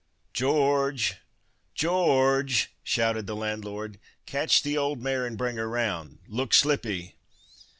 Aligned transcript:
"George! 0.33 1.17
Ge 1.75 1.85
or 1.85 2.41
ge!" 2.41 2.69
shouted 2.81 3.27
the 3.27 3.35
landlord, 3.35 3.99
"catch 4.25 4.63
the 4.63 4.75
old 4.75 4.99
mare 4.99 5.27
and 5.27 5.37
bring 5.37 5.57
her 5.57 5.69
round. 5.69 6.17
Look 6.27 6.55
slippy!" 6.55 7.17